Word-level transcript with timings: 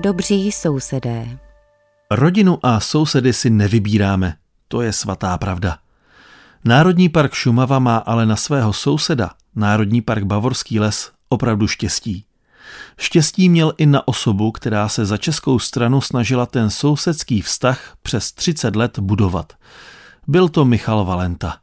Dobří 0.00 0.52
sousedé. 0.52 1.38
Rodinu 2.10 2.58
a 2.62 2.80
sousedy 2.80 3.32
si 3.32 3.50
nevybíráme, 3.50 4.36
to 4.68 4.82
je 4.82 4.92
svatá 4.92 5.38
pravda. 5.38 5.78
Národní 6.64 7.08
park 7.08 7.32
Šumava 7.32 7.78
má 7.78 7.96
ale 7.96 8.26
na 8.26 8.36
svého 8.36 8.72
souseda, 8.72 9.30
Národní 9.56 10.02
park 10.02 10.24
Bavorský 10.24 10.80
les, 10.80 11.12
opravdu 11.28 11.68
štěstí. 11.68 12.24
Štěstí 12.98 13.48
měl 13.48 13.72
i 13.78 13.86
na 13.86 14.08
osobu, 14.08 14.52
která 14.52 14.88
se 14.88 15.06
za 15.06 15.16
českou 15.16 15.58
stranu 15.58 16.00
snažila 16.00 16.46
ten 16.46 16.70
sousedský 16.70 17.42
vztah 17.42 17.96
přes 18.02 18.32
30 18.32 18.76
let 18.76 18.98
budovat. 18.98 19.52
Byl 20.26 20.48
to 20.48 20.64
Michal 20.64 21.04
Valenta. 21.04 21.56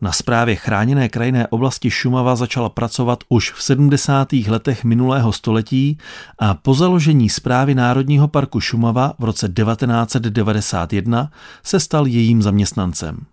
Na 0.00 0.12
správě 0.12 0.56
chráněné 0.56 1.08
krajinné 1.08 1.46
oblasti 1.46 1.90
Šumava 1.90 2.36
začala 2.36 2.68
pracovat 2.68 3.24
už 3.28 3.52
v 3.52 3.62
70. 3.62 4.32
letech 4.32 4.84
minulého 4.84 5.32
století 5.32 5.98
a 6.38 6.54
po 6.54 6.74
založení 6.74 7.28
správy 7.28 7.74
Národního 7.74 8.28
parku 8.28 8.60
Šumava 8.60 9.14
v 9.18 9.24
roce 9.24 9.48
1991 9.48 11.30
se 11.62 11.80
stal 11.80 12.06
jejím 12.06 12.42
zaměstnancem. 12.42 13.26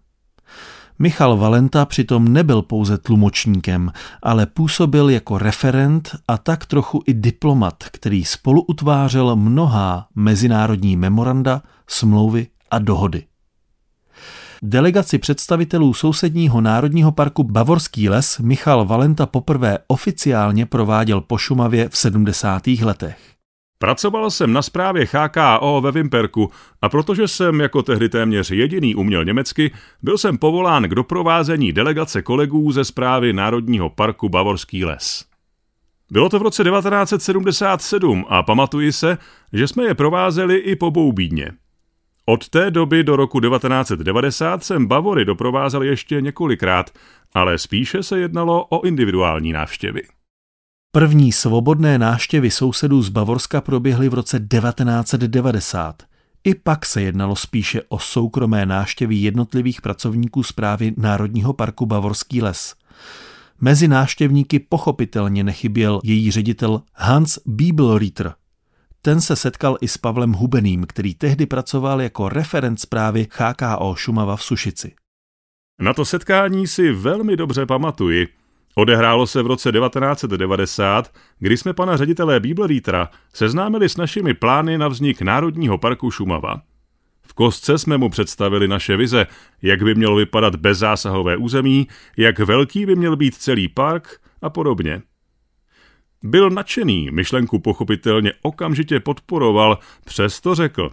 Michal 0.99 1.37
Valenta 1.37 1.85
přitom 1.85 2.27
nebyl 2.27 2.61
pouze 2.61 2.97
tlumočníkem, 2.97 3.91
ale 4.23 4.45
působil 4.45 5.09
jako 5.09 5.37
referent 5.37 6.15
a 6.27 6.37
tak 6.37 6.65
trochu 6.65 7.03
i 7.07 7.13
diplomat, 7.13 7.83
který 7.91 8.25
spolu 8.25 8.61
utvářel 8.61 9.35
mnohá 9.35 10.07
mezinárodní 10.15 10.97
memoranda, 10.97 11.61
smlouvy 11.87 12.47
a 12.71 12.79
dohody. 12.79 13.23
Delegaci 14.61 15.17
představitelů 15.17 15.93
sousedního 15.93 16.61
národního 16.61 17.11
parku 17.11 17.43
Bavorský 17.43 18.09
les 18.09 18.39
Michal 18.39 18.85
Valenta 18.85 19.25
poprvé 19.25 19.77
oficiálně 19.87 20.65
prováděl 20.65 21.21
po 21.21 21.37
Šumavě 21.37 21.89
v 21.89 21.97
70. 21.97 22.67
letech. 22.67 23.17
Pracoval 23.77 24.31
jsem 24.31 24.53
na 24.53 24.61
správě 24.61 25.07
HKO 25.11 25.81
ve 25.81 25.91
Vimperku 25.91 26.51
a 26.81 26.89
protože 26.89 27.27
jsem 27.27 27.61
jako 27.61 27.83
tehdy 27.83 28.09
téměř 28.09 28.51
jediný 28.51 28.95
uměl 28.95 29.25
německy, 29.25 29.71
byl 30.01 30.17
jsem 30.17 30.37
povolán 30.37 30.83
k 30.83 30.95
doprovázení 30.95 31.71
delegace 31.71 32.21
kolegů 32.21 32.71
ze 32.71 32.85
správy 32.85 33.33
Národního 33.33 33.89
parku 33.89 34.29
Bavorský 34.29 34.85
les. 34.85 35.25
Bylo 36.11 36.29
to 36.29 36.39
v 36.39 36.41
roce 36.41 36.63
1977 36.63 38.25
a 38.29 38.43
pamatuji 38.43 38.91
se, 38.91 39.17
že 39.53 39.67
jsme 39.67 39.83
je 39.83 39.93
provázeli 39.93 40.57
i 40.57 40.75
po 40.75 40.91
Boubídně. 40.91 41.51
Od 42.25 42.49
té 42.49 42.71
doby 42.71 43.03
do 43.03 43.15
roku 43.15 43.39
1990 43.39 44.63
jsem 44.63 44.87
Bavory 44.87 45.25
doprovázel 45.25 45.83
ještě 45.83 46.21
několikrát, 46.21 46.89
ale 47.33 47.57
spíše 47.57 48.03
se 48.03 48.19
jednalo 48.19 48.65
o 48.65 48.85
individuální 48.85 49.53
návštěvy. 49.53 50.01
První 50.91 51.31
svobodné 51.31 51.97
návštěvy 51.97 52.51
sousedů 52.51 53.01
z 53.01 53.09
Bavorska 53.09 53.61
proběhly 53.61 54.09
v 54.09 54.13
roce 54.13 54.39
1990. 54.39 56.03
I 56.43 56.55
pak 56.55 56.85
se 56.85 57.01
jednalo 57.01 57.35
spíše 57.35 57.81
o 57.89 57.99
soukromé 57.99 58.65
návštěvy 58.65 59.15
jednotlivých 59.15 59.81
pracovníků 59.81 60.43
zprávy 60.43 60.93
Národního 60.97 61.53
parku 61.53 61.85
Bavorský 61.85 62.41
les. 62.41 62.75
Mezi 63.61 63.87
návštěvníky 63.87 64.59
pochopitelně 64.59 65.43
nechyběl 65.43 65.99
její 66.03 66.31
ředitel 66.31 66.81
Hans 66.93 67.39
Bibelritter. 67.45 68.33
Ten 69.05 69.21
se 69.21 69.35
setkal 69.35 69.77
i 69.81 69.87
s 69.87 69.97
Pavlem 69.97 70.33
Hubeným, 70.33 70.85
který 70.85 71.15
tehdy 71.15 71.45
pracoval 71.45 72.01
jako 72.01 72.29
referent 72.29 72.79
zprávy 72.79 73.27
HKO 73.31 73.95
Šumava 73.95 74.35
v 74.35 74.43
Sušici. 74.43 74.93
Na 75.81 75.93
to 75.93 76.05
setkání 76.05 76.67
si 76.67 76.91
velmi 76.91 77.37
dobře 77.37 77.65
pamatuji– 77.65 78.27
Odehrálo 78.77 79.27
se 79.27 79.41
v 79.41 79.47
roce 79.47 79.71
1990, 79.71 81.13
kdy 81.39 81.57
jsme 81.57 81.73
pana 81.73 81.97
ředitele 81.97 82.39
Biblerítera 82.39 83.09
seznámili 83.33 83.89
s 83.89 83.97
našimi 83.97 84.33
plány 84.33 84.77
na 84.77 84.87
vznik 84.87 85.21
Národního 85.21 85.77
parku 85.77 86.11
Šumava. 86.11 86.61
V 87.21 87.33
kostce 87.33 87.77
jsme 87.77 87.97
mu 87.97 88.09
představili 88.09 88.67
naše 88.67 88.97
vize, 88.97 89.27
jak 89.61 89.83
by 89.83 89.95
mělo 89.95 90.15
vypadat 90.15 90.55
bezzásahové 90.55 91.37
území, 91.37 91.87
jak 92.17 92.39
velký 92.39 92.85
by 92.85 92.95
měl 92.95 93.15
být 93.15 93.35
celý 93.35 93.67
park 93.67 94.21
a 94.41 94.49
podobně. 94.49 95.01
Byl 96.25 96.49
nadšený, 96.49 97.11
myšlenku 97.11 97.59
pochopitelně 97.59 98.33
okamžitě 98.41 98.99
podporoval, 98.99 99.79
přesto 100.05 100.55
řekl. 100.55 100.91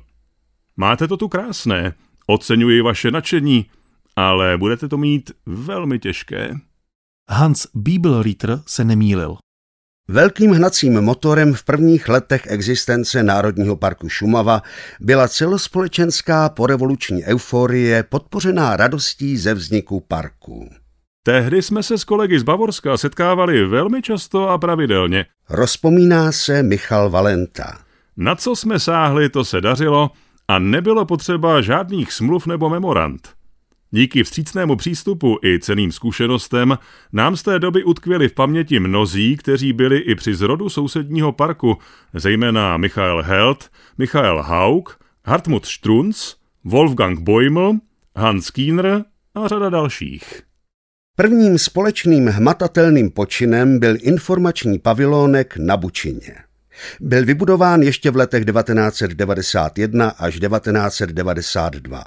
Máte 0.77 1.09
to 1.09 1.17
tu 1.17 1.29
krásné, 1.29 1.95
oceňuji 2.27 2.83
vaše 2.83 3.11
nadšení, 3.11 3.67
ale 4.17 4.59
budete 4.59 4.89
to 4.89 4.97
mít 4.97 5.31
velmi 5.47 5.99
těžké. 5.99 6.55
Hans 7.31 7.67
Bibelritter 7.75 8.63
se 8.67 8.85
nemýlil. 8.85 9.37
Velkým 10.09 10.51
hnacím 10.51 11.01
motorem 11.01 11.55
v 11.55 11.65
prvních 11.65 12.09
letech 12.09 12.47
existence 12.47 13.23
Národního 13.23 13.77
parku 13.77 14.09
Šumava 14.09 14.63
byla 15.01 15.29
celospolečenská 15.29 16.49
porevoluční 16.49 17.25
euforie 17.25 18.03
podpořená 18.03 18.77
radostí 18.77 19.37
ze 19.37 19.55
vzniku 19.55 20.01
parku. 20.01 20.82
Tehdy 21.25 21.63
jsme 21.63 21.83
se 21.83 21.99
s 21.99 22.05
kolegy 22.05 22.39
z 22.39 22.43
Bavorska 22.43 22.97
setkávali 22.97 23.65
velmi 23.65 24.03
často 24.03 24.49
a 24.49 24.59
pravidelně. 24.59 25.27
Rozpomíná 25.51 26.33
se 26.33 26.63
Michal 26.63 27.11
Valenta. 27.11 27.79
Na 28.17 28.35
co 28.35 28.57
jsme 28.57 28.79
sáhli, 28.79 29.29
to 29.29 29.45
se 29.45 29.61
dařilo 29.61 30.11
a 30.49 30.59
nebylo 30.59 31.05
potřeba 31.05 31.61
žádných 31.61 32.13
smluv 32.13 32.47
nebo 32.47 32.69
memorand. 32.69 33.29
Díky 33.91 34.23
vstřícnému 34.23 34.77
přístupu 34.77 35.39
i 35.45 35.59
ceným 35.59 35.93
zkušenostem 35.93 36.79
nám 37.13 37.37
z 37.37 37.43
té 37.43 37.59
doby 37.59 37.85
utkvěli 37.85 38.29
v 38.29 38.35
paměti 38.35 38.81
mnozí, 38.81 39.37
kteří 39.37 39.73
byli 39.73 39.99
i 39.99 40.15
při 40.15 40.35
zrodu 40.35 40.69
sousedního 40.69 41.33
parku, 41.33 41.79
zejména 42.15 42.77
Michael 42.77 43.23
Held, 43.23 43.71
Michael 43.99 44.43
Haug, 44.43 44.99
Hartmut 45.25 45.67
Strunz, 45.67 46.37
Wolfgang 46.65 47.21
Boiml, 47.21 47.73
Hans 48.17 48.51
Kiener 48.51 49.05
a 49.35 49.49
řada 49.49 49.71
dalších. 49.71 50.52
Prvním 51.17 51.59
společným 51.59 52.27
hmatatelným 52.27 53.11
počinem 53.11 53.79
byl 53.79 53.97
informační 54.01 54.79
pavilónek 54.79 55.57
na 55.57 55.77
Bučině. 55.77 56.35
Byl 57.01 57.25
vybudován 57.25 57.83
ještě 57.83 58.11
v 58.11 58.17
letech 58.17 58.45
1991 58.45 60.09
až 60.09 60.39
1992. 60.41 62.05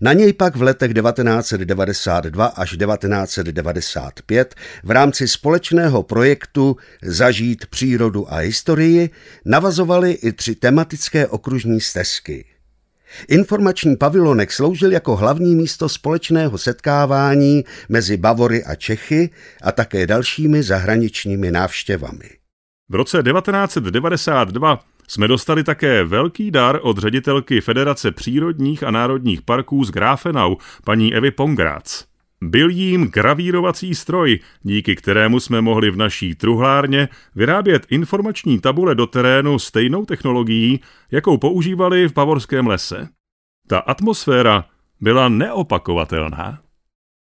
Na 0.00 0.12
něj 0.12 0.32
pak 0.32 0.56
v 0.56 0.62
letech 0.62 0.94
1992 0.94 2.46
až 2.46 2.76
1995 2.76 4.54
v 4.84 4.90
rámci 4.90 5.28
společného 5.28 6.02
projektu 6.02 6.76
Zažít 7.02 7.66
přírodu 7.66 8.32
a 8.32 8.36
historii 8.36 9.10
navazovaly 9.44 10.12
i 10.12 10.32
tři 10.32 10.54
tematické 10.54 11.26
okružní 11.26 11.80
stezky. 11.80 12.57
Informační 13.28 13.96
pavilonek 13.96 14.52
sloužil 14.52 14.92
jako 14.92 15.16
hlavní 15.16 15.56
místo 15.56 15.88
společného 15.88 16.58
setkávání 16.58 17.64
mezi 17.88 18.16
Bavory 18.16 18.64
a 18.64 18.74
Čechy 18.74 19.30
a 19.62 19.72
také 19.72 20.06
dalšími 20.06 20.62
zahraničními 20.62 21.50
návštěvami. 21.50 22.30
V 22.88 22.94
roce 22.94 23.22
1992 23.22 24.80
jsme 25.08 25.28
dostali 25.28 25.64
také 25.64 26.04
velký 26.04 26.50
dar 26.50 26.78
od 26.82 26.98
ředitelky 26.98 27.60
Federace 27.60 28.12
přírodních 28.12 28.82
a 28.82 28.90
národních 28.90 29.42
parků 29.42 29.84
z 29.84 29.90
Grafenau, 29.90 30.56
paní 30.84 31.14
Evy 31.14 31.30
Pongrác. 31.30 32.04
Byl 32.42 32.70
jím 32.70 33.04
gravírovací 33.04 33.94
stroj, 33.94 34.40
díky 34.62 34.96
kterému 34.96 35.40
jsme 35.40 35.60
mohli 35.60 35.90
v 35.90 35.96
naší 35.96 36.34
truhlárně 36.34 37.08
vyrábět 37.34 37.86
informační 37.90 38.60
tabule 38.60 38.94
do 38.94 39.06
terénu 39.06 39.58
stejnou 39.58 40.04
technologií, 40.04 40.80
jakou 41.10 41.38
používali 41.38 42.08
v 42.08 42.12
Bavorském 42.12 42.66
lese. 42.66 43.08
Ta 43.66 43.78
atmosféra 43.78 44.64
byla 45.00 45.28
neopakovatelná. 45.28 46.67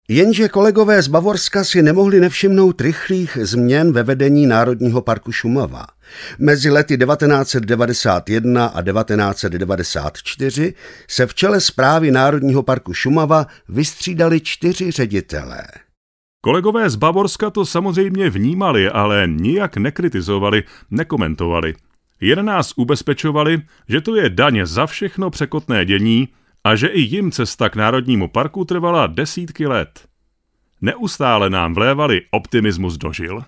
Jenže 0.10 0.50
kolegové 0.50 1.02
z 1.02 1.08
Bavorska 1.08 1.64
si 1.64 1.84
nemohli 1.84 2.20
nevšimnout 2.20 2.82
rychlých 2.82 3.38
změn 3.42 3.92
ve 3.92 4.04
vedení 4.04 4.48
Národního 4.48 5.02
parku 5.02 5.32
Šumava. 5.32 5.86
Mezi 6.40 6.70
lety 6.70 6.98
1991 6.98 8.66
a 8.66 8.82
1994 8.82 10.74
se 11.08 11.28
v 11.28 11.34
čele 11.34 11.62
zprávy 11.62 12.12
Národního 12.12 12.64
parku 12.64 12.94
Šumava 12.94 13.48
vystřídali 13.70 14.42
čtyři 14.42 14.92
ředitelé. 14.92 15.64
Kolegové 16.42 16.90
z 16.90 16.96
Bavorska 16.96 17.50
to 17.50 17.66
samozřejmě 17.66 18.30
vnímali, 18.30 18.90
ale 18.90 19.28
nijak 19.28 19.78
nekritizovali, 19.78 20.64
nekomentovali. 20.92 21.74
Jen 22.22 22.46
nás 22.46 22.74
ubezpečovali, 22.78 23.62
že 23.90 24.02
to 24.02 24.16
je 24.16 24.30
daně 24.30 24.66
za 24.66 24.86
všechno 24.86 25.30
překotné 25.30 25.86
dění, 25.86 26.28
a 26.64 26.76
že 26.76 26.88
i 26.88 27.02
jim 27.02 27.32
cesta 27.32 27.70
k 27.70 27.76
Národnímu 27.76 28.28
parku 28.28 28.66
trvala 28.66 29.08
desítky 29.08 29.68
let. 29.68 30.08
Neustále 30.82 31.50
nám 31.50 31.74
vlévali 31.74 32.22
optimismus 32.32 32.98
dožil. 32.98 33.44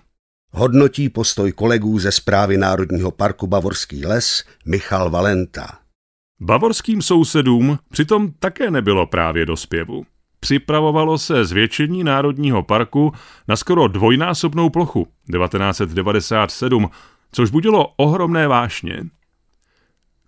Hodnotí 0.52 1.08
postoj 1.08 1.52
kolegů 1.52 1.98
ze 1.98 2.12
zprávy 2.12 2.56
Národního 2.56 3.10
parku 3.10 3.46
Bavorský 3.46 4.06
les 4.06 4.44
Michal 4.66 5.10
Valenta. 5.10 5.78
Bavorským 6.40 7.02
sousedům 7.02 7.78
přitom 7.90 8.32
také 8.38 8.70
nebylo 8.70 9.06
právě 9.06 9.46
do 9.46 9.56
zpěvu. 9.56 10.06
Připravovalo 10.40 11.18
se 11.18 11.44
zvětšení 11.44 12.04
Národního 12.04 12.62
parku 12.62 13.12
na 13.48 13.56
skoro 13.56 13.88
dvojnásobnou 13.88 14.70
plochu 14.70 15.04
1997, 15.32 16.90
což 17.32 17.50
budilo 17.50 17.88
ohromné 17.96 18.48
vášně. 18.48 19.04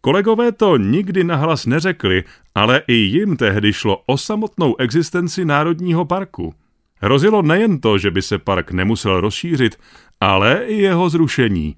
Kolegové 0.09 0.53
to 0.53 0.77
nikdy 0.77 1.25
nahlas 1.25 1.67
neřekli, 1.67 2.25
ale 2.55 2.83
i 2.87 2.93
jim 2.93 3.37
tehdy 3.37 3.73
šlo 3.73 4.03
o 4.07 4.19
samotnou 4.19 4.77
existenci 4.79 5.45
Národního 5.45 6.05
parku. 6.05 6.55
Hrozilo 6.95 7.43
nejen 7.43 7.81
to, 7.81 7.99
že 7.99 8.11
by 8.11 8.23
se 8.23 8.39
park 8.39 8.71
nemusel 8.71 9.21
rozšířit, 9.21 9.77
ale 10.21 10.65
i 10.65 10.75
jeho 10.75 11.11
zrušení. 11.11 11.77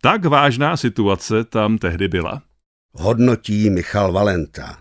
Tak 0.00 0.24
vážná 0.24 0.76
situace 0.76 1.44
tam 1.44 1.78
tehdy 1.78 2.08
byla. 2.08 2.42
Hodnotí 2.92 3.70
Michal 3.70 4.12
Valenta. 4.12 4.78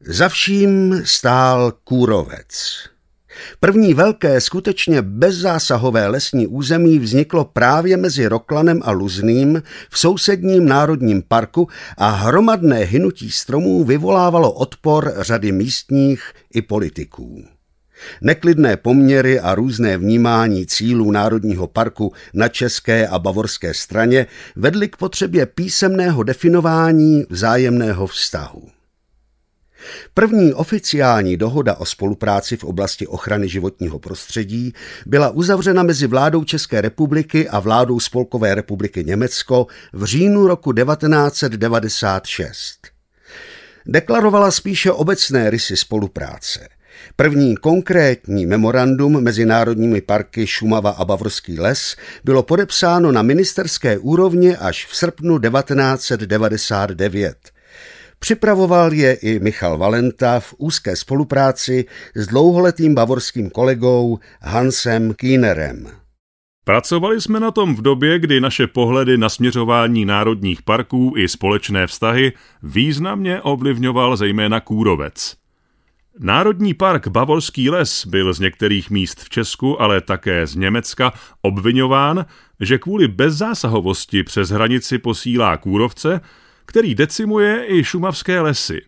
Za 0.00 0.28
vším 0.28 1.02
stál 1.04 1.72
kůrovec. 1.84 2.88
První 3.60 3.94
velké, 3.94 4.40
skutečně 4.40 5.02
bezzásahové 5.02 6.06
lesní 6.06 6.46
území 6.46 6.98
vzniklo 6.98 7.44
právě 7.44 7.96
mezi 7.96 8.26
Roklanem 8.26 8.80
a 8.84 8.90
Luzným 8.90 9.62
v 9.90 9.98
sousedním 9.98 10.68
národním 10.68 11.22
parku 11.28 11.68
a 11.96 12.10
hromadné 12.10 12.78
hynutí 12.78 13.30
stromů 13.30 13.84
vyvolávalo 13.84 14.52
odpor 14.52 15.12
řady 15.16 15.52
místních 15.52 16.32
i 16.54 16.62
politiků. 16.62 17.44
Neklidné 18.20 18.76
poměry 18.76 19.40
a 19.40 19.54
různé 19.54 19.98
vnímání 19.98 20.66
cílů 20.66 21.10
Národního 21.10 21.66
parku 21.66 22.12
na 22.34 22.48
české 22.48 23.08
a 23.08 23.18
bavorské 23.18 23.74
straně 23.74 24.26
vedly 24.56 24.88
k 24.88 24.96
potřebě 24.96 25.46
písemného 25.46 26.22
definování 26.22 27.24
vzájemného 27.30 28.06
vztahu. 28.06 28.68
První 30.14 30.54
oficiální 30.54 31.36
dohoda 31.36 31.74
o 31.74 31.84
spolupráci 31.84 32.56
v 32.56 32.64
oblasti 32.64 33.06
ochrany 33.06 33.48
životního 33.48 33.98
prostředí 33.98 34.72
byla 35.06 35.30
uzavřena 35.30 35.82
mezi 35.82 36.06
vládou 36.06 36.44
České 36.44 36.80
republiky 36.80 37.48
a 37.48 37.60
vládou 37.60 38.00
Spolkové 38.00 38.54
republiky 38.54 39.04
Německo 39.04 39.66
v 39.92 40.04
říjnu 40.04 40.46
roku 40.46 40.72
1996. 40.72 42.78
Deklarovala 43.86 44.50
spíše 44.50 44.92
obecné 44.92 45.50
rysy 45.50 45.76
spolupráce. 45.76 46.68
První 47.16 47.56
konkrétní 47.56 48.46
memorandum 48.46 49.22
mezi 49.22 49.46
národními 49.46 50.00
parky 50.00 50.46
Šumava 50.46 50.90
a 50.90 51.04
Bavorský 51.04 51.60
les 51.60 51.96
bylo 52.24 52.42
podepsáno 52.42 53.12
na 53.12 53.22
ministerské 53.22 53.98
úrovni 53.98 54.56
až 54.56 54.86
v 54.86 54.96
srpnu 54.96 55.38
1999. 55.38 57.49
Připravoval 58.22 58.92
je 58.92 59.14
i 59.14 59.38
Michal 59.38 59.78
Valenta 59.78 60.40
v 60.40 60.54
úzké 60.58 60.96
spolupráci 60.96 61.84
s 62.14 62.26
dlouholetým 62.26 62.94
bavorským 62.94 63.50
kolegou 63.50 64.18
Hansem 64.42 65.14
Kienerem. 65.14 65.86
Pracovali 66.64 67.20
jsme 67.20 67.40
na 67.40 67.50
tom 67.50 67.76
v 67.76 67.82
době, 67.82 68.18
kdy 68.18 68.40
naše 68.40 68.66
pohledy 68.66 69.18
na 69.18 69.28
směřování 69.28 70.04
národních 70.04 70.62
parků 70.62 71.14
i 71.16 71.28
společné 71.28 71.86
vztahy 71.86 72.32
významně 72.62 73.40
ovlivňoval 73.40 74.16
zejména 74.16 74.60
kůrovec. 74.60 75.36
Národní 76.18 76.74
park 76.74 77.08
Bavorský 77.08 77.70
les 77.70 78.06
byl 78.06 78.32
z 78.32 78.40
některých 78.40 78.90
míst 78.90 79.20
v 79.20 79.28
Česku, 79.28 79.82
ale 79.82 80.00
také 80.00 80.46
z 80.46 80.56
Německa 80.56 81.12
obvinován, 81.42 82.26
že 82.60 82.78
kvůli 82.78 83.08
bezzásahovosti 83.08 84.22
přes 84.22 84.48
hranici 84.48 84.98
posílá 84.98 85.56
kůrovce, 85.56 86.20
který 86.70 86.94
decimuje 86.94 87.64
i 87.68 87.84
šumavské 87.84 88.40
lesy. 88.40 88.80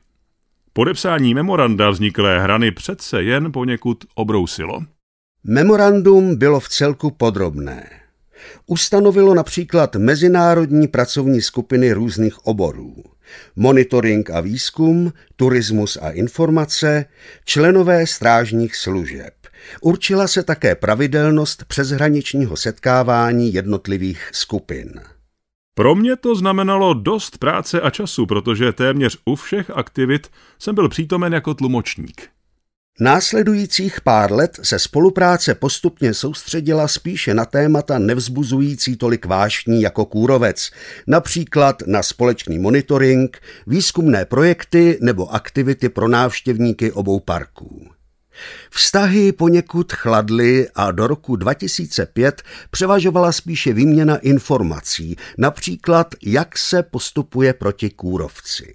Podepsání 0.73 1.35
memoranda 1.35 1.91
vzniklé 1.91 2.41
hrany 2.41 2.71
přece 2.71 3.23
jen 3.23 3.53
poněkud 3.53 4.05
obrousilo. 4.15 4.83
Memorandum 5.45 6.37
bylo 6.37 6.61
v 6.61 6.69
celku 6.69 7.11
podrobné. 7.11 7.91
Ustanovilo 8.67 9.35
například 9.35 9.97
mezinárodní 9.97 10.89
pracovní 10.89 11.43
skupiny 11.43 11.93
různých 11.93 12.47
oborů. 12.47 12.95
Monitoring 13.57 14.31
a 14.31 14.41
výzkum, 14.41 15.13
turismus 15.37 15.99
a 16.03 16.11
informace, 16.11 17.05
členové 17.45 18.07
strážních 18.07 18.77
služeb. 18.77 19.35
Určila 19.81 20.29
se 20.29 20.43
také 20.43 20.75
pravidelnost 20.75 21.65
přeshraničního 21.65 22.57
setkávání 22.57 23.55
jednotlivých 23.55 24.29
skupin. 24.33 25.01
Pro 25.75 25.95
mě 25.95 26.17
to 26.17 26.35
znamenalo 26.35 26.95
dost 26.95 27.39
práce 27.39 27.81
a 27.81 27.91
času, 27.91 28.27
protože 28.27 28.73
téměř 28.73 29.19
u 29.25 29.37
všech 29.37 29.71
aktivit 29.71 30.31
jsem 30.59 30.75
byl 30.75 30.89
přítomen 30.89 31.33
jako 31.33 31.55
tlumočník. 31.55 32.29
Následujících 33.01 34.01
pár 34.01 34.33
let 34.33 34.59
se 34.63 34.79
spolupráce 34.79 35.55
postupně 35.55 36.15
soustředila 36.15 36.89
spíše 36.89 37.35
na 37.35 37.45
témata 37.45 37.99
nevzbuzující 37.99 38.97
tolik 38.97 39.27
vášní 39.27 39.83
jako 39.83 40.05
kůrovec, 40.05 40.71
například 41.07 41.83
na 41.87 42.03
společný 42.03 42.59
monitoring, 42.59 43.43
výzkumné 43.67 44.25
projekty 44.25 44.99
nebo 45.03 45.35
aktivity 45.35 45.89
pro 45.89 46.09
návštěvníky 46.09 46.93
obou 46.93 47.21
parků. 47.21 47.91
Vztahy 48.71 49.33
poněkud 49.33 49.93
chladly 49.93 50.69
a 50.75 50.91
do 50.91 51.07
roku 51.07 51.37
2005 51.37 52.43
převažovala 52.71 53.33
spíše 53.33 53.73
výměna 53.73 54.17
informací, 54.17 55.17
například 55.39 56.15
jak 56.23 56.59
se 56.59 56.83
postupuje 56.83 57.55
proti 57.55 57.91
kůrovci. 57.91 58.75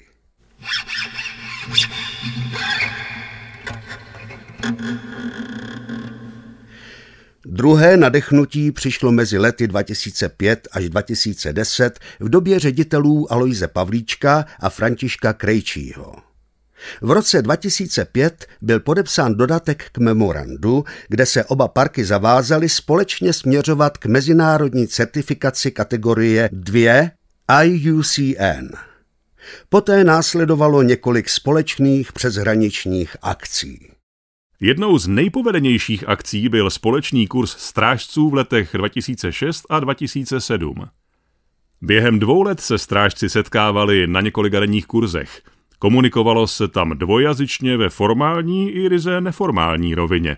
Druhé 7.46 7.98
nadechnutí 7.98 8.72
přišlo 8.72 9.12
mezi 9.12 9.38
lety 9.38 9.68
2005 9.68 10.68
až 10.72 10.90
2010 10.90 12.00
v 12.20 12.30
době 12.30 12.60
ředitelů 12.60 13.32
Aloise 13.32 13.68
Pavlíčka 13.68 14.46
a 14.60 14.70
Františka 14.70 15.34
Krejčího. 15.34 16.27
V 17.02 17.12
roce 17.12 17.42
2005 17.42 18.46
byl 18.62 18.80
podepsán 18.80 19.36
dodatek 19.36 19.90
k 19.92 19.98
memorandu, 19.98 20.86
kde 21.08 21.26
se 21.26 21.46
oba 21.46 21.68
parky 21.68 22.06
zavázaly 22.06 22.70
společně 22.70 23.34
směřovat 23.34 23.98
k 23.98 24.06
mezinárodní 24.06 24.88
certifikaci 24.88 25.72
kategorie 25.72 26.50
2 26.52 27.10
IUCN. 27.64 28.68
Poté 29.70 30.04
následovalo 30.04 30.82
několik 30.82 31.30
společných 31.30 32.14
přeshraničních 32.14 33.18
akcí. 33.22 33.92
Jednou 34.60 34.98
z 34.98 35.08
nejpovedenějších 35.08 36.10
akcí 36.10 36.50
byl 36.50 36.70
společný 36.70 37.28
kurz 37.28 37.58
strážců 37.58 38.30
v 38.30 38.34
letech 38.34 38.70
2006 38.74 39.66
a 39.70 39.80
2007. 39.80 40.86
Během 41.82 42.20
dvou 42.20 42.42
let 42.42 42.60
se 42.60 42.78
strážci 42.78 43.30
setkávali 43.30 44.08
na 44.08 44.22
několika 44.22 44.60
denních 44.60 44.86
kurzech. 44.86 45.42
Komunikovalo 45.80 46.48
se 46.48 46.68
tam 46.68 46.98
dvojazyčně 46.98 47.78
ve 47.78 47.90
formální 47.90 48.70
i 48.70 48.88
ryze 48.88 49.22
neformální 49.22 49.96
rovině. 49.96 50.38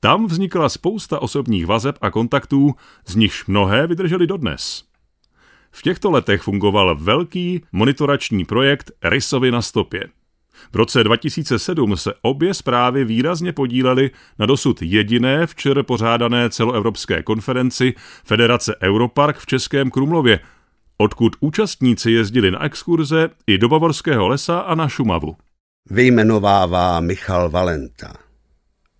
Tam 0.00 0.26
vznikla 0.26 0.68
spousta 0.68 1.22
osobních 1.22 1.66
vazeb 1.66 1.98
a 2.00 2.10
kontaktů, 2.10 2.74
z 3.06 3.16
nichž 3.16 3.46
mnohé 3.46 3.86
vydržely 3.86 4.26
dodnes. 4.26 4.84
V 5.70 5.82
těchto 5.82 6.10
letech 6.10 6.42
fungoval 6.42 6.96
velký 6.96 7.64
monitorační 7.72 8.44
projekt 8.44 8.90
Rysovi 9.02 9.50
na 9.50 9.62
stopě. 9.62 10.04
V 10.72 10.76
roce 10.76 11.04
2007 11.04 11.96
se 11.96 12.14
obě 12.22 12.54
zprávy 12.54 13.04
výrazně 13.04 13.52
podílely 13.52 14.10
na 14.38 14.46
dosud 14.46 14.82
jediné 14.82 15.46
včer 15.46 15.82
pořádané 15.82 16.50
celoevropské 16.50 17.22
konferenci 17.22 17.94
Federace 18.24 18.76
Europark 18.82 19.38
v 19.38 19.46
Českém 19.46 19.90
Krumlově, 19.90 20.40
odkud 21.02 21.36
účastníci 21.40 22.10
jezdili 22.10 22.50
na 22.50 22.64
exkurze 22.64 23.28
i 23.46 23.58
do 23.58 23.68
Bavorského 23.68 24.28
lesa 24.28 24.58
a 24.58 24.74
na 24.74 24.88
Šumavu. 24.88 25.36
Vyjmenovává 25.90 27.00
Michal 27.00 27.50
Valenta. 27.50 28.12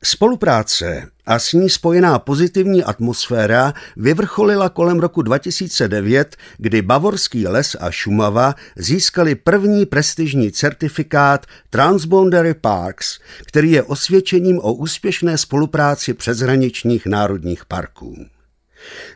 Spolupráce 0.04 1.10
a 1.26 1.38
s 1.38 1.52
ní 1.52 1.70
spojená 1.70 2.18
pozitivní 2.18 2.84
atmosféra 2.84 3.74
vyvrcholila 3.96 4.68
kolem 4.68 5.00
roku 5.00 5.22
2009, 5.22 6.36
kdy 6.58 6.82
Bavorský 6.82 7.46
les 7.46 7.76
a 7.80 7.90
Šumava 7.90 8.54
získali 8.76 9.34
první 9.34 9.86
prestižní 9.86 10.52
certifikát 10.52 11.46
Transboundary 11.70 12.54
Parks, 12.54 13.18
který 13.46 13.72
je 13.72 13.82
osvědčením 13.82 14.58
o 14.58 14.72
úspěšné 14.72 15.38
spolupráci 15.38 16.14
přeshraničních 16.14 17.06
národních 17.06 17.64
parků. 17.64 18.16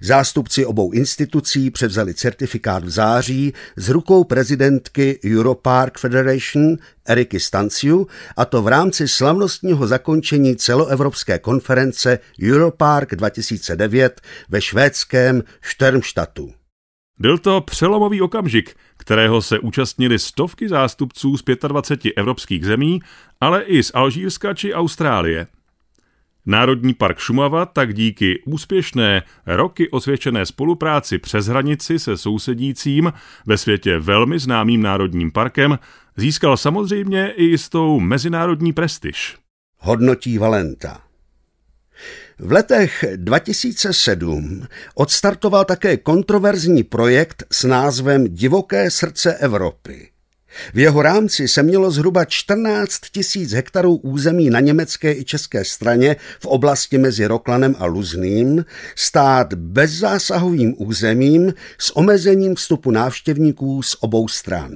Zástupci 0.00 0.66
obou 0.66 0.92
institucí 0.92 1.70
převzali 1.70 2.14
certifikát 2.14 2.85
v 2.85 2.90
září 2.90 3.52
z 3.76 3.88
rukou 3.88 4.25
prezidentky 4.25 5.20
Europark 5.25 5.99
Federation 5.99 6.76
Eriky 7.06 7.40
Stanciu 7.40 8.06
a 8.37 8.44
to 8.44 8.62
v 8.62 8.68
rámci 8.68 9.08
slavnostního 9.08 9.87
zakončení 9.87 10.56
celoevropské 10.56 11.38
konference 11.38 12.18
Europark 12.42 13.14
2009 13.14 14.20
ve 14.49 14.61
švédském 14.61 15.42
Sternstadtu. 15.62 16.52
Byl 17.18 17.38
to 17.38 17.61
přelomový 17.61 18.23
okamžik, 18.23 18.75
kterého 18.96 19.42
se 19.42 19.58
účastnili 19.58 20.18
stovky 20.18 20.68
zástupců 20.68 21.37
z 21.37 21.42
25 21.68 22.12
evropských 22.16 22.64
zemí, 22.64 23.00
ale 23.40 23.62
i 23.62 23.82
z 23.82 23.90
Alžírska 23.94 24.54
či 24.54 24.75
Austrálie. 24.75 25.46
Národní 26.47 26.95
park 26.95 27.19
Šumava 27.19 27.67
tak 27.67 27.95
díky 27.95 28.43
úspěšné 28.47 29.23
roky 29.47 29.91
osvědčené 29.91 30.47
spolupráci 30.47 31.19
přes 31.19 31.47
hranici 31.47 31.99
se 31.99 32.17
sousedícím 32.17 33.12
ve 33.47 33.59
světě 33.59 33.99
velmi 33.99 34.38
známým 34.38 34.83
národním 34.83 35.33
parkem 35.33 35.79
získal 36.17 36.57
samozřejmě 36.57 37.31
i 37.31 37.45
jistou 37.45 38.00
mezinárodní 38.00 38.73
prestiž. 38.73 39.37
Hodnotí 39.79 40.38
Valenta. 40.38 41.00
V 42.38 42.53
letech 42.53 43.05
2007 43.17 44.67
odstartoval 44.95 45.65
také 45.65 45.97
kontroverzní 45.97 46.83
projekt 46.83 47.45
s 47.53 47.65
názvem 47.65 48.25
Divoké 48.29 48.91
srdce 48.91 49.35
Evropy. 49.35 50.09
V 50.75 50.78
jeho 50.78 51.02
rámci 51.02 51.48
se 51.48 51.62
mělo 51.62 51.90
zhruba 51.90 52.25
14 52.25 53.00
tisíc 53.12 53.52
hektarů 53.52 53.96
území 53.96 54.50
na 54.50 54.60
německé 54.60 55.12
i 55.12 55.25
české 55.25 55.64
straně 55.64 56.16
v 56.40 56.46
oblasti 56.46 56.98
mezi 56.98 57.26
Roklanem 57.26 57.75
a 57.78 57.86
Luzným 57.86 58.64
stát 58.94 59.54
bezzásahovým 59.54 60.75
územím 60.78 61.54
s 61.78 61.96
omezením 61.96 62.54
vstupu 62.54 62.90
návštěvníků 62.90 63.82
z 63.82 63.96
obou 64.00 64.28
stran. 64.28 64.72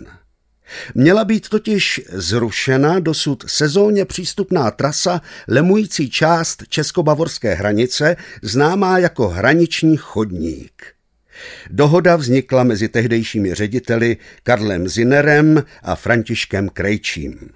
Měla 0.95 1.25
být 1.25 1.49
totiž 1.49 2.01
zrušena 2.13 3.01
dosud 3.01 3.45
sezónně 3.47 4.05
přístupná 4.05 4.71
trasa 4.71 5.21
lemující 5.49 6.11
část 6.11 6.63
českobavorské 6.69 7.55
hranice, 7.55 8.17
známá 8.43 8.99
jako 8.99 9.29
hraniční 9.29 9.97
chodník. 9.97 11.00
Dohoda 11.71 12.17
vznikla 12.17 12.65
mezi 12.65 12.89
tehdejšími 12.89 13.55
řediteli 13.55 14.17
Karlem 14.43 14.89
Zinerem 14.89 15.63
a 15.83 15.95
Františkem 15.95 16.69
Krejčím. 16.69 17.51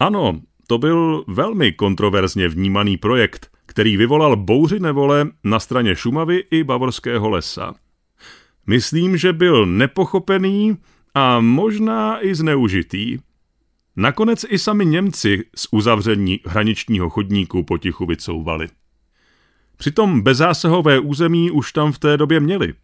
Ano, 0.00 0.40
to 0.66 0.78
byl 0.78 1.24
velmi 1.28 1.72
kontroverzně 1.72 2.48
vnímaný 2.48 2.96
projekt, 2.96 3.50
který 3.66 3.96
vyvolal 3.96 4.36
bouři 4.36 4.80
nevole 4.80 5.26
na 5.44 5.60
straně 5.60 5.96
Šumavy 5.96 6.44
i 6.50 6.64
Bavorského 6.64 7.30
lesa. 7.30 7.74
Myslím, 8.66 9.16
že 9.16 9.32
byl 9.32 9.66
nepochopený 9.66 10.76
a 11.14 11.40
možná 11.40 12.24
i 12.24 12.34
zneužitý. 12.34 13.18
Nakonec 13.96 14.44
i 14.48 14.58
sami 14.58 14.86
Němci 14.86 15.44
z 15.56 15.68
uzavření 15.70 16.40
hraničního 16.46 17.10
chodníku 17.10 17.62
potichu 17.62 18.06
vycouvali. 18.06 18.68
Přitom 19.76 20.20
bezzásahové 20.20 20.98
území 20.98 21.50
už 21.50 21.72
tam 21.72 21.92
v 21.92 21.98
té 21.98 22.16
době 22.16 22.40
měli. 22.40 22.74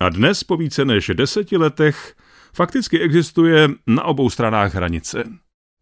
A 0.00 0.08
dnes 0.08 0.44
po 0.44 0.56
více 0.56 0.84
než 0.84 1.10
deseti 1.14 1.56
letech 1.56 2.14
fakticky 2.54 3.00
existuje 3.00 3.68
na 3.86 4.04
obou 4.04 4.30
stranách 4.30 4.74
hranice. 4.74 5.24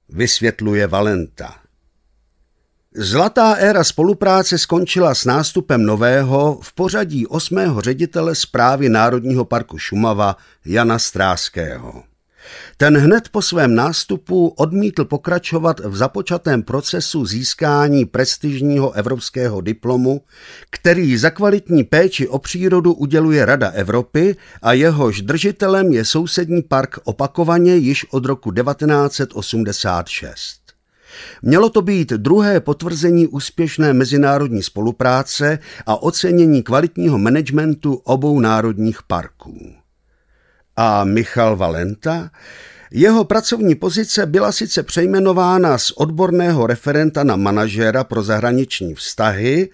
Vysvětluje 0.08 0.86
Valenta. 0.86 1.54
Zlatá 2.94 3.54
éra 3.54 3.84
spolupráce 3.84 4.58
skončila 4.58 5.14
s 5.14 5.24
nástupem 5.24 5.82
nového 5.82 6.60
v 6.62 6.72
pořadí 6.72 7.26
osmého 7.26 7.80
ředitele 7.80 8.34
zprávy 8.34 8.88
Národního 8.88 9.44
parku 9.44 9.78
Šumava 9.78 10.36
Jana 10.64 10.98
Stráského. 10.98 12.07
Ten 12.76 12.98
hned 12.98 13.28
po 13.28 13.42
svém 13.42 13.74
nástupu 13.74 14.48
odmítl 14.48 15.04
pokračovat 15.04 15.80
v 15.80 15.96
započatém 15.96 16.62
procesu 16.62 17.26
získání 17.26 18.04
prestižního 18.04 18.92
evropského 18.92 19.60
diplomu, 19.60 20.20
který 20.70 21.16
za 21.16 21.30
kvalitní 21.30 21.84
péči 21.84 22.28
o 22.28 22.38
přírodu 22.38 22.92
uděluje 22.92 23.44
Rada 23.44 23.70
Evropy 23.70 24.36
a 24.62 24.72
jehož 24.72 25.22
držitelem 25.22 25.92
je 25.92 26.04
sousední 26.04 26.62
park 26.62 26.98
opakovaně 27.04 27.76
již 27.76 28.06
od 28.10 28.24
roku 28.24 28.52
1986. 28.52 30.60
Mělo 31.42 31.70
to 31.70 31.82
být 31.82 32.12
druhé 32.12 32.60
potvrzení 32.60 33.26
úspěšné 33.26 33.92
mezinárodní 33.92 34.62
spolupráce 34.62 35.58
a 35.86 36.02
ocenění 36.02 36.62
kvalitního 36.62 37.18
managementu 37.18 37.94
obou 37.94 38.40
národních 38.40 39.02
parků. 39.02 39.72
A 40.80 41.04
Michal 41.04 41.56
Valenta? 41.56 42.30
Jeho 42.90 43.24
pracovní 43.24 43.74
pozice 43.74 44.26
byla 44.26 44.52
sice 44.52 44.82
přejmenována 44.82 45.78
z 45.78 45.90
odborného 45.90 46.66
referenta 46.66 47.24
na 47.24 47.36
manažéra 47.36 48.04
pro 48.04 48.22
zahraniční 48.22 48.94
vztahy, 48.94 49.70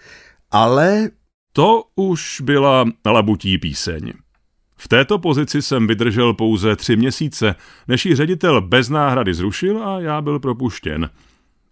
ale... 0.50 1.11
To 1.52 1.84
už 1.96 2.40
byla 2.40 2.84
labutí 3.06 3.58
píseň. 3.58 4.12
V 4.76 4.88
této 4.88 5.18
pozici 5.18 5.62
jsem 5.62 5.87
vydržel 5.87 6.34
pouze 6.34 6.76
tři 6.76 6.96
měsíce, 6.96 7.54
než 7.88 8.06
ji 8.06 8.14
ředitel 8.14 8.61
bez 8.61 8.88
náhrady 8.88 9.34
zrušil 9.34 9.88
a 9.88 10.00
já 10.00 10.23
byl 10.23 10.38
propuštěn. 10.40 11.11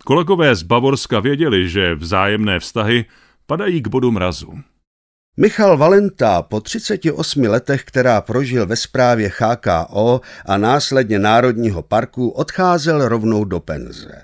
Kolegové 0.05 0.55
z 0.55 0.63
Bavorska 0.63 1.21
věděli, 1.21 1.69
že 1.69 1.95
vzájemné 1.95 2.61
vztahy 2.61 3.05
padají 3.47 3.83
k 3.83 3.89
bodu 3.89 4.11
mrazu. 4.11 4.53
Michal 5.37 5.77
Valenta 5.77 6.43
po 6.43 6.61
38 6.61 7.43
letech, 7.43 7.85
která 7.85 8.21
prožil 8.21 8.67
ve 8.67 8.77
správě 8.77 9.33
HKO 9.39 10.21
a 10.47 10.57
následně 10.57 11.19
Národního 11.19 11.83
parku, 11.83 12.29
odcházel 12.29 13.09
rovnou 13.09 13.45
do 13.45 13.61
penze. 13.61 14.23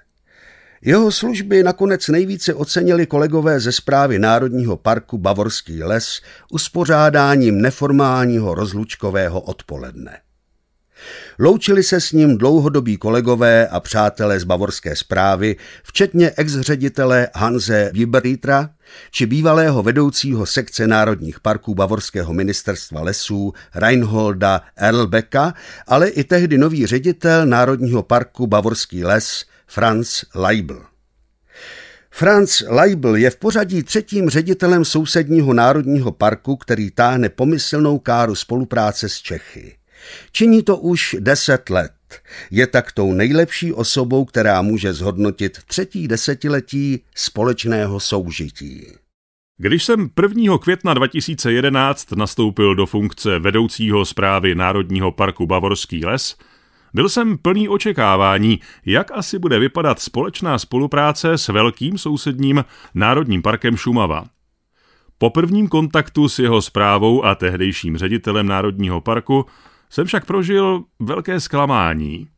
Jeho 0.82 1.12
služby 1.12 1.62
nakonec 1.62 2.08
nejvíce 2.08 2.54
ocenili 2.54 3.06
kolegové 3.06 3.60
ze 3.60 3.72
zprávy 3.72 4.18
Národního 4.18 4.76
parku 4.76 5.18
Bavorský 5.18 5.82
les 5.82 6.20
uspořádáním 6.50 7.60
neformálního 7.60 8.54
rozlučkového 8.54 9.40
odpoledne. 9.40 10.18
Loučili 11.40 11.82
se 11.82 12.00
s 12.00 12.12
ním 12.12 12.38
dlouhodobí 12.38 12.96
kolegové 12.96 13.68
a 13.68 13.80
přátelé 13.80 14.40
z 14.40 14.44
bavorské 14.44 14.96
zprávy, 14.96 15.56
včetně 15.82 16.32
ex-ředitele 16.36 17.28
Hanze 17.34 17.90
Wieberitra 17.94 18.70
či 19.10 19.26
bývalého 19.26 19.82
vedoucího 19.82 20.46
sekce 20.46 20.86
národních 20.86 21.40
parků 21.40 21.74
bavorského 21.74 22.34
ministerstva 22.34 23.02
lesů 23.02 23.52
Reinholda 23.74 24.62
Erlbecka, 24.76 25.54
ale 25.86 26.08
i 26.08 26.24
tehdy 26.24 26.58
nový 26.58 26.86
ředitel 26.86 27.46
Národního 27.46 28.02
parku 28.02 28.46
Bavorský 28.46 29.04
les 29.04 29.44
Franz 29.66 30.24
Leibl. 30.34 30.82
Franz 32.10 32.62
Leibl 32.68 33.16
je 33.16 33.30
v 33.30 33.36
pořadí 33.36 33.82
třetím 33.82 34.30
ředitelem 34.30 34.84
sousedního 34.84 35.54
národního 35.54 36.12
parku, 36.12 36.56
který 36.56 36.90
táhne 36.90 37.28
pomyslnou 37.28 37.98
káru 37.98 38.34
spolupráce 38.34 39.08
s 39.08 39.18
Čechy. 39.18 39.77
Činí 40.32 40.62
to 40.62 40.76
už 40.76 41.16
deset 41.20 41.70
let. 41.70 41.92
Je 42.50 42.66
tak 42.66 42.92
tou 42.92 43.12
nejlepší 43.12 43.72
osobou, 43.72 44.24
která 44.24 44.62
může 44.62 44.92
zhodnotit 44.92 45.58
třetí 45.66 46.08
desetiletí 46.08 47.04
společného 47.14 48.00
soužití. 48.00 48.86
Když 49.60 49.84
jsem 49.84 50.10
1. 50.22 50.58
května 50.58 50.94
2011 50.94 52.12
nastoupil 52.12 52.74
do 52.74 52.86
funkce 52.86 53.38
vedoucího 53.38 54.04
zprávy 54.04 54.54
Národního 54.54 55.12
parku 55.12 55.46
Bavorský 55.46 56.04
les, 56.04 56.36
byl 56.94 57.08
jsem 57.08 57.38
plný 57.38 57.68
očekávání, 57.68 58.60
jak 58.86 59.10
asi 59.10 59.38
bude 59.38 59.58
vypadat 59.58 60.00
společná 60.00 60.58
spolupráce 60.58 61.32
s 61.32 61.48
velkým 61.48 61.98
sousedním 61.98 62.64
Národním 62.94 63.42
parkem 63.42 63.76
Šumava. 63.76 64.24
Po 65.18 65.30
prvním 65.30 65.68
kontaktu 65.68 66.28
s 66.28 66.38
jeho 66.38 66.62
zprávou 66.62 67.24
a 67.24 67.34
tehdejším 67.34 67.96
ředitelem 67.96 68.46
Národního 68.46 69.00
parku 69.00 69.46
jsem 69.90 70.06
však 70.06 70.26
prožil 70.26 70.84
velké 71.00 71.40
zklamání. 71.40 72.28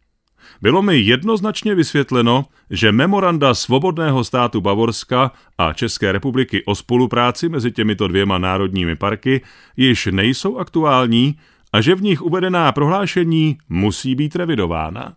Bylo 0.62 0.82
mi 0.82 0.98
jednoznačně 0.98 1.74
vysvětleno, 1.74 2.44
že 2.70 2.92
memoranda 2.92 3.54
Svobodného 3.54 4.24
státu 4.24 4.60
Bavorska 4.60 5.32
a 5.58 5.72
České 5.72 6.12
republiky 6.12 6.64
o 6.64 6.74
spolupráci 6.74 7.48
mezi 7.48 7.72
těmito 7.72 8.08
dvěma 8.08 8.38
národními 8.38 8.96
parky 8.96 9.42
již 9.76 10.06
nejsou 10.06 10.58
aktuální 10.58 11.38
a 11.72 11.80
že 11.80 11.94
v 11.94 12.02
nich 12.02 12.22
uvedená 12.22 12.72
prohlášení 12.72 13.58
musí 13.68 14.14
být 14.14 14.36
revidována. 14.36 15.14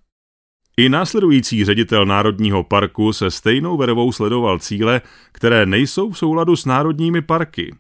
I 0.77 0.89
následující 0.89 1.65
ředitel 1.65 2.05
Národního 2.05 2.63
parku 2.63 3.13
se 3.13 3.31
stejnou 3.31 3.77
vervou 3.77 4.11
sledoval 4.11 4.59
cíle, 4.59 5.01
které 5.31 5.65
nejsou 5.65 6.11
v 6.11 6.17
souladu 6.17 6.55
s 6.55 6.65
národními 6.65 7.21
parky. 7.21 7.75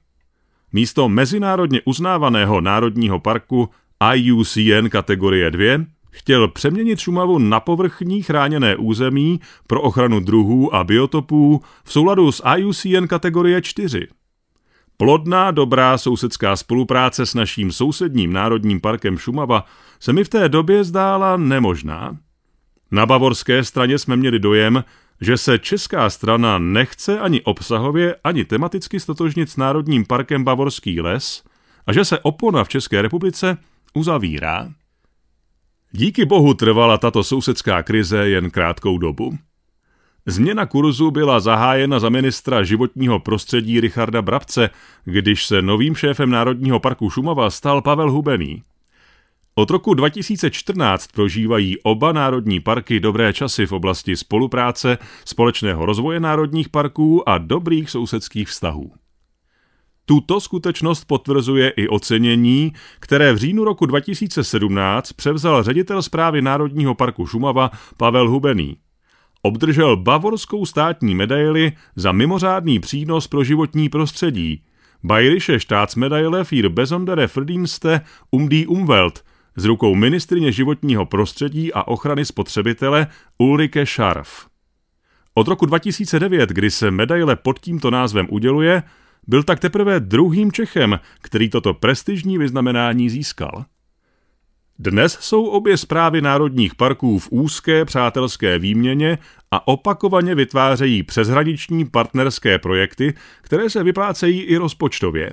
Místo 0.73 1.09
mezinárodně 1.09 1.81
uznávaného 1.85 2.61
národního 2.61 3.19
parku 3.19 3.69
IUCN 4.11 4.89
kategorie 4.89 5.51
2 5.51 5.85
chtěl 6.11 6.47
přeměnit 6.47 6.99
Šumavu 6.99 7.39
na 7.39 7.59
povrchní 7.59 8.21
chráněné 8.21 8.75
území 8.75 9.39
pro 9.67 9.81
ochranu 9.81 10.19
druhů 10.19 10.75
a 10.75 10.83
biotopů 10.83 11.61
v 11.83 11.91
souladu 11.91 12.31
s 12.31 12.43
IUCN 12.55 13.07
kategorie 13.07 13.61
4. 13.61 14.07
Plodná, 14.97 15.51
dobrá 15.51 15.97
sousedská 15.97 16.55
spolupráce 16.55 17.25
s 17.25 17.33
naším 17.33 17.71
sousedním 17.71 18.33
národním 18.33 18.81
parkem 18.81 19.17
Šumava 19.17 19.65
se 19.99 20.13
mi 20.13 20.23
v 20.23 20.29
té 20.29 20.49
době 20.49 20.83
zdála 20.83 21.37
nemožná. 21.37 22.17
Na 22.91 23.05
bavorské 23.05 23.63
straně 23.63 23.97
jsme 23.97 24.15
měli 24.17 24.39
dojem, 24.39 24.83
že 25.21 25.37
se 25.37 25.59
česká 25.59 26.09
strana 26.09 26.57
nechce 26.57 27.19
ani 27.19 27.41
obsahově, 27.41 28.15
ani 28.23 28.45
tematicky 28.45 28.99
stotožnit 28.99 29.49
s 29.49 29.57
Národním 29.57 30.05
parkem 30.05 30.43
Bavorský 30.43 31.01
les 31.01 31.43
a 31.87 31.93
že 31.93 32.05
se 32.05 32.19
opona 32.19 32.63
v 32.63 32.69
České 32.69 33.01
republice 33.01 33.57
uzavírá. 33.93 34.69
Díky 35.91 36.25
bohu 36.25 36.53
trvala 36.53 36.97
tato 36.97 37.23
sousedská 37.23 37.83
krize 37.83 38.29
jen 38.29 38.51
krátkou 38.51 38.97
dobu. 38.97 39.37
Změna 40.25 40.65
kurzu 40.65 41.11
byla 41.11 41.39
zahájena 41.39 41.99
za 41.99 42.09
ministra 42.09 42.63
životního 42.63 43.19
prostředí 43.19 43.79
Richarda 43.79 44.21
Brabce, 44.21 44.69
když 45.05 45.45
se 45.45 45.61
novým 45.61 45.95
šéfem 45.95 46.29
Národního 46.29 46.79
parku 46.79 47.09
Šumava 47.09 47.49
stal 47.49 47.81
Pavel 47.81 48.11
Hubený. 48.11 48.63
Od 49.55 49.69
roku 49.69 49.93
2014 49.93 51.07
prožívají 51.07 51.77
oba 51.83 52.11
národní 52.11 52.59
parky 52.59 52.99
dobré 52.99 53.33
časy 53.33 53.65
v 53.65 53.71
oblasti 53.71 54.15
spolupráce, 54.15 54.97
společného 55.25 55.85
rozvoje 55.85 56.19
národních 56.19 56.69
parků 56.69 57.29
a 57.29 57.37
dobrých 57.37 57.89
sousedských 57.89 58.47
vztahů. 58.47 58.91
Tuto 60.05 60.39
skutečnost 60.39 61.05
potvrzuje 61.05 61.69
i 61.69 61.87
ocenění, 61.87 62.73
které 62.99 63.33
v 63.33 63.37
říjnu 63.37 63.63
roku 63.63 63.85
2017 63.85 65.13
převzal 65.13 65.63
ředitel 65.63 66.01
zprávy 66.01 66.41
Národního 66.41 66.95
parku 66.95 67.27
Šumava 67.27 67.71
Pavel 67.97 68.29
Hubený. 68.29 68.77
Obdržel 69.41 69.97
bavorskou 69.97 70.65
státní 70.65 71.15
medaili 71.15 71.71
za 71.95 72.11
mimořádný 72.11 72.79
přínos 72.79 73.27
pro 73.27 73.43
životní 73.43 73.89
prostředí. 73.89 74.63
Bayerische 75.03 75.59
Staatsmedaille 75.59 76.43
für 76.43 76.69
besondere 76.69 77.27
Verdienste 77.35 78.01
um 78.31 78.49
die 78.49 78.67
Umwelt 78.67 79.23
z 79.55 79.65
rukou 79.65 79.95
ministrině 79.95 80.51
životního 80.51 81.05
prostředí 81.05 81.73
a 81.73 81.87
ochrany 81.87 82.25
spotřebitele 82.25 83.07
Ulrike 83.37 83.85
Scharf. 83.85 84.47
Od 85.33 85.47
roku 85.47 85.65
2009, 85.65 86.49
kdy 86.49 86.71
se 86.71 86.91
medaile 86.91 87.35
pod 87.35 87.59
tímto 87.59 87.91
názvem 87.91 88.27
uděluje, 88.29 88.83
byl 89.27 89.43
tak 89.43 89.59
teprve 89.59 89.99
druhým 89.99 90.51
Čechem, 90.51 90.99
který 91.21 91.49
toto 91.49 91.73
prestižní 91.73 92.37
vyznamenání 92.37 93.09
získal. 93.09 93.65
Dnes 94.79 95.17
jsou 95.21 95.45
obě 95.45 95.77
zprávy 95.77 96.21
národních 96.21 96.75
parků 96.75 97.19
v 97.19 97.27
úzké 97.31 97.85
přátelské 97.85 98.59
výměně 98.59 99.17
a 99.51 99.67
opakovaně 99.67 100.35
vytvářejí 100.35 101.03
přeshraniční 101.03 101.85
partnerské 101.85 102.59
projekty, 102.59 103.13
které 103.41 103.69
se 103.69 103.83
vyplácejí 103.83 104.41
i 104.41 104.57
rozpočtově. 104.57 105.29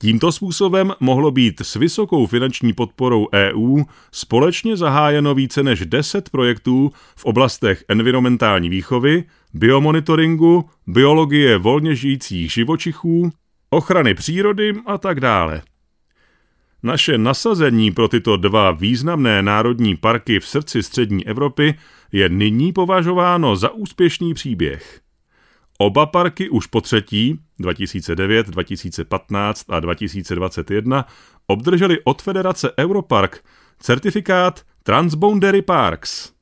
Tímto 0.00 0.32
způsobem 0.32 0.92
mohlo 1.00 1.30
být 1.30 1.60
s 1.60 1.74
vysokou 1.74 2.26
finanční 2.26 2.72
podporou 2.72 3.26
EU 3.34 3.82
společně 4.12 4.76
zahájeno 4.76 5.34
více 5.34 5.62
než 5.62 5.86
10 5.86 6.30
projektů 6.30 6.92
v 7.16 7.24
oblastech 7.24 7.84
environmentální 7.88 8.68
výchovy, 8.68 9.24
biomonitoringu, 9.54 10.70
biologie 10.86 11.58
volně 11.58 11.94
žijících 11.94 12.52
živočichů, 12.52 13.30
ochrany 13.70 14.14
přírody 14.14 14.74
a 14.86 14.98
tak 14.98 15.20
dále. 15.20 15.62
Naše 16.82 17.18
nasazení 17.18 17.90
pro 17.90 18.08
tyto 18.08 18.36
dva 18.36 18.70
významné 18.70 19.42
národní 19.42 19.96
parky 19.96 20.40
v 20.40 20.46
srdci 20.46 20.82
střední 20.82 21.26
Evropy 21.26 21.74
je 22.12 22.28
nyní 22.28 22.72
považováno 22.72 23.56
za 23.56 23.70
úspěšný 23.70 24.34
příběh. 24.34 25.00
Oba 25.80 26.06
parky 26.06 26.48
už 26.48 26.66
po 26.66 26.80
třetí, 26.80 27.38
2009, 27.58 28.46
2015 28.46 29.64
a 29.68 29.80
2021, 29.80 31.06
obdrželi 31.46 31.98
od 32.04 32.22
Federace 32.22 32.72
Europark 32.78 33.44
certifikát 33.80 34.62
Transboundary 34.82 35.62
Parks. 35.62 36.32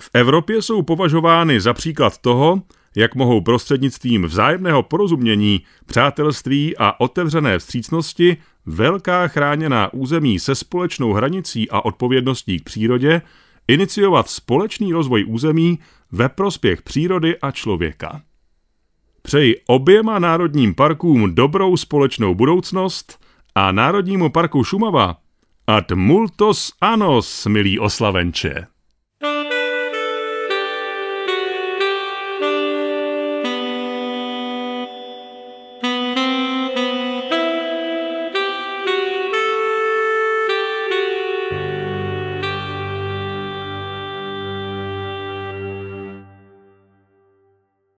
V 0.00 0.10
Evropě 0.14 0.62
jsou 0.62 0.82
považovány 0.82 1.60
za 1.60 1.74
příklad 1.74 2.18
toho, 2.18 2.62
jak 2.96 3.14
mohou 3.14 3.40
prostřednictvím 3.40 4.24
vzájemného 4.24 4.82
porozumění, 4.82 5.60
přátelství 5.86 6.76
a 6.76 7.00
otevřené 7.00 7.58
vstřícnosti 7.58 8.36
velká 8.66 9.28
chráněná 9.28 9.92
území 9.92 10.38
se 10.38 10.54
společnou 10.54 11.12
hranicí 11.12 11.70
a 11.70 11.84
odpovědností 11.84 12.58
k 12.58 12.64
přírodě 12.64 13.22
iniciovat 13.68 14.30
společný 14.30 14.92
rozvoj 14.92 15.24
území 15.28 15.78
ve 16.12 16.28
prospěch 16.28 16.82
přírody 16.82 17.38
a 17.38 17.50
člověka. 17.50 18.22
Přeji 19.28 19.56
oběma 19.66 20.18
národním 20.18 20.74
parkům 20.74 21.34
dobrou 21.34 21.76
společnou 21.76 22.34
budoucnost 22.34 23.24
a 23.54 23.72
Národnímu 23.72 24.30
parku 24.30 24.64
Šumava 24.64 25.16
ad 25.66 25.90
multos 25.92 26.72
anos, 26.80 27.46
milí 27.46 27.78
oslavenče. 27.78 28.66